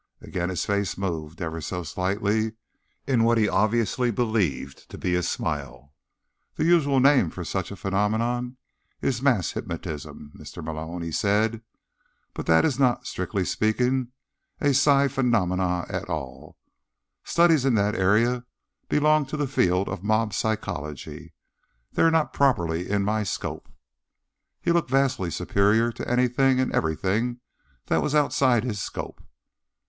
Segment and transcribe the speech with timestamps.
[0.19, 2.53] Again his face moved, ever so slightly,
[3.05, 5.93] in what he obviously believed to be a smile.
[6.55, 8.57] "The usual name for such a phenomenon
[9.03, 10.63] is 'mass hypnotism,' Mr.
[10.63, 11.61] Malone," he said.
[12.33, 14.07] "But that is not, strictly speaking,
[14.59, 16.57] a psi phenomenon at all.
[17.23, 18.45] Studies in that area
[18.89, 21.31] belong to the field of mob psychology;
[21.93, 23.69] they are not properly in my scope."
[24.63, 27.39] He looked vastly superior to anything and everything
[27.85, 29.21] that was outside his scope.